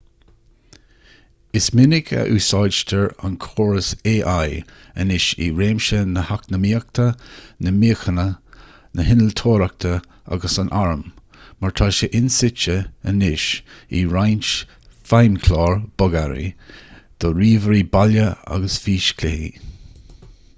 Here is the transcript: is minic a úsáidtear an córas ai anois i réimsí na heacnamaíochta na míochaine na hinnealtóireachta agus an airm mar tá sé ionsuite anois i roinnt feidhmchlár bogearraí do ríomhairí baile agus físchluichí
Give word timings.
is 1.57 1.65
minic 1.79 2.07
a 2.21 2.21
úsáidtear 2.37 3.03
an 3.27 3.35
córas 3.43 3.89
ai 4.13 4.55
anois 5.03 5.27
i 5.47 5.49
réimsí 5.59 5.99
na 6.15 6.23
heacnamaíochta 6.29 7.05
na 7.67 7.73
míochaine 7.83 8.25
na 9.01 9.05
hinnealtóireachta 9.09 9.93
agus 10.37 10.57
an 10.65 10.73
airm 10.81 11.05
mar 11.65 11.75
tá 11.81 11.91
sé 11.99 12.11
ionsuite 12.21 12.79
anois 13.13 13.47
i 14.01 14.03
roinnt 14.17 14.51
feidhmchlár 15.13 15.79
bogearraí 16.03 16.49
do 17.21 17.35
ríomhairí 17.41 17.87
baile 17.97 18.27
agus 18.57 18.83
físchluichí 18.87 19.35